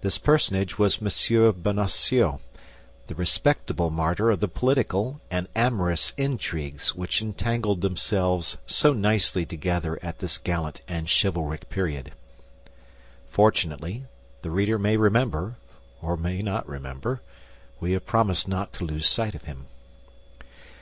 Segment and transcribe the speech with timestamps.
[0.00, 1.54] This personage was M.
[1.62, 2.40] Bonacieux,
[3.06, 9.96] the respectable martyr of the political and amorous intrigues which entangled themselves so nicely together
[10.02, 12.10] at this gallant and chivalric period.
[13.28, 14.06] Fortunately,
[14.42, 15.54] the reader may remember,
[16.02, 17.22] or may not remember—fortunately
[17.78, 19.66] we have promised not to lose sight of him.